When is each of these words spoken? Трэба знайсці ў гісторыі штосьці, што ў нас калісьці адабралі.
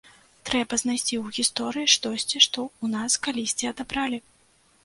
Трэба 0.49 0.77
знайсці 0.83 1.15
ў 1.23 1.33
гісторыі 1.39 1.91
штосьці, 1.97 2.37
што 2.47 2.65
ў 2.69 2.85
нас 2.95 3.19
калісьці 3.29 3.71
адабралі. 3.75 4.23